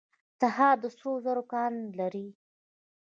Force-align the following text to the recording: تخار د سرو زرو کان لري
تخار 0.41 0.75
د 0.83 0.85
سرو 0.95 1.11
زرو 1.25 1.43
کان 1.53 1.73
لري 1.99 2.27